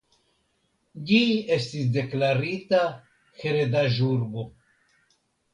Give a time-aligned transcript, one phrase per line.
[1.09, 1.19] Ĝi
[1.57, 2.81] estis deklarita
[3.45, 4.49] heredaĵurbo.